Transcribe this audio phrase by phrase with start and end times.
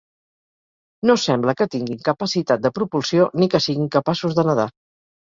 [1.09, 4.71] No sembla que tinguin capacitat de propulsió ni que siguin capaços de nedar.